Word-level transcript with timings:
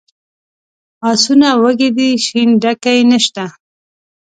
آسونه 1.09 1.49
وږي 1.61 1.89
دي 1.97 2.09
شین 2.25 2.49
ډکی 2.63 2.99
نشته. 3.11 3.45